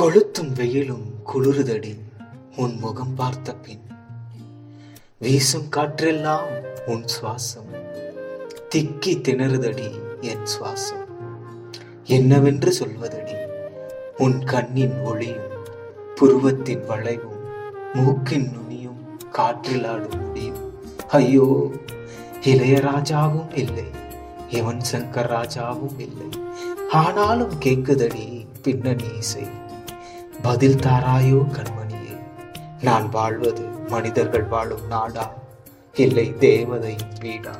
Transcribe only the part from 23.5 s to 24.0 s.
இல்லை.